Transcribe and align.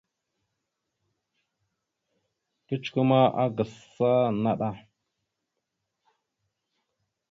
Kecikwe 2.67 3.01
ma, 3.09 3.19
akǝsa 3.43 4.11
naɗ 4.43 4.59
a. 4.69 4.69